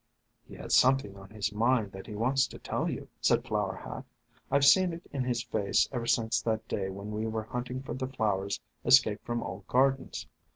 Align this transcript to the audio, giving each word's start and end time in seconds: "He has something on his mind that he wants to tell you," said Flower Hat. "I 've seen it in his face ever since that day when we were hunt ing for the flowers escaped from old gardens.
"He 0.47 0.55
has 0.55 0.73
something 0.73 1.15
on 1.15 1.29
his 1.29 1.53
mind 1.53 1.91
that 1.91 2.07
he 2.07 2.15
wants 2.15 2.47
to 2.47 2.57
tell 2.57 2.89
you," 2.89 3.07
said 3.21 3.43
Flower 3.45 3.75
Hat. 3.75 4.03
"I 4.49 4.57
've 4.57 4.65
seen 4.65 4.93
it 4.93 5.03
in 5.11 5.25
his 5.25 5.43
face 5.43 5.87
ever 5.91 6.07
since 6.07 6.41
that 6.41 6.67
day 6.67 6.89
when 6.89 7.11
we 7.11 7.27
were 7.27 7.43
hunt 7.43 7.69
ing 7.69 7.83
for 7.83 7.93
the 7.93 8.07
flowers 8.07 8.59
escaped 8.83 9.23
from 9.23 9.43
old 9.43 9.67
gardens. 9.67 10.25